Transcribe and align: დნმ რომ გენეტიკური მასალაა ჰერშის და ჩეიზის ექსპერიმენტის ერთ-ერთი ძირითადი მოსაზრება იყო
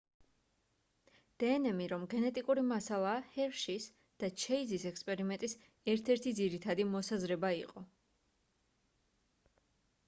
დნმ 1.43 1.81
რომ 1.91 2.05
გენეტიკური 2.13 2.63
მასალაა 2.69 3.19
ჰერშის 3.35 3.85
და 4.23 4.31
ჩეიზის 4.45 4.87
ექსპერიმენტის 4.93 5.55
ერთ-ერთი 5.95 6.35
ძირითადი 6.41 6.89
მოსაზრება 6.97 7.55
იყო 7.63 7.87